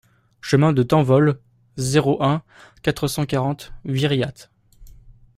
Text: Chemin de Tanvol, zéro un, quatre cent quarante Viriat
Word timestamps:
Chemin 0.41 0.73
de 0.73 0.81
Tanvol, 0.81 1.39
zéro 1.77 2.23
un, 2.23 2.41
quatre 2.81 3.07
cent 3.07 3.27
quarante 3.27 3.71
Viriat 3.85 4.49